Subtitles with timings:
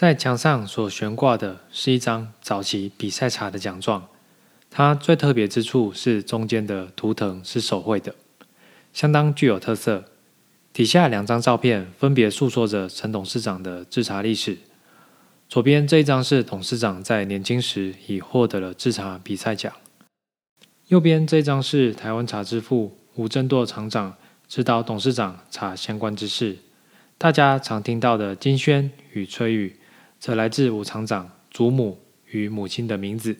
[0.00, 4.08] 在墙上所悬挂的是一张早期比赛茶的奖状，
[4.70, 8.14] 它最特别之处是中间的图腾是手绘的，
[8.94, 10.06] 相当具有特色。
[10.72, 14.56] 底下两张照片分别诉说着陈董事长的制茶历史。
[15.50, 19.70] 左边这一张是董事长在年轻时已获得了制茶比赛奖，
[20.88, 24.16] 右边这一张是台湾茶之父吴振铎厂长
[24.48, 26.56] 指导董事长茶相关之事。
[27.18, 29.76] 大家常听到的金萱与翠玉，
[30.20, 33.38] 则来自吴厂长祖母与母亲的名字。